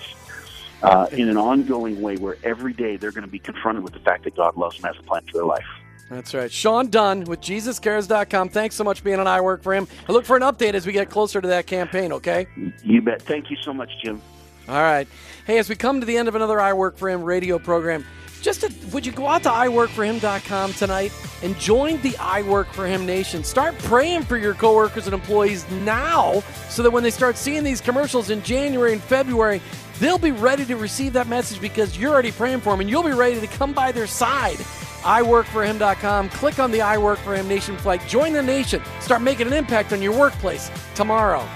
[0.83, 3.99] uh, in an ongoing way where every day they're going to be confronted with the
[3.99, 5.65] fact that God loves them as a plan for their life.
[6.11, 6.51] That's right.
[6.51, 8.49] Sean Dunn with JesusCares.com.
[8.49, 9.87] Thanks so much for being on I Work for Him.
[10.09, 12.47] I look for an update as we get closer to that campaign, okay?
[12.83, 13.21] You bet.
[13.21, 14.21] Thank you so much, Jim.
[14.67, 15.07] All right.
[15.47, 18.05] Hey, as we come to the end of another I Work for Him radio program,
[18.41, 22.85] just to, would you go out to iworkforhim.com tonight and join the I Work for
[22.85, 23.41] Him Nation?
[23.45, 27.79] Start praying for your coworkers and employees now so that when they start seeing these
[27.79, 29.61] commercials in January and February,
[29.99, 33.01] they'll be ready to receive that message because you're already praying for them and you'll
[33.01, 34.57] be ready to come by their side
[35.01, 36.29] iworkforhim.com.
[36.29, 38.05] Click on the I Work for Him Nation flag.
[38.07, 38.81] Join the nation.
[38.99, 41.47] Start making an impact on your workplace tomorrow.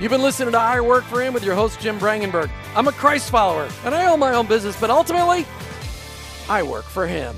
[0.00, 2.50] You've been listening to I Work for Him with your host, Jim Brangenberg.
[2.74, 5.46] I'm a Christ follower, and I own my own business, but ultimately,
[6.48, 7.34] I work for Him.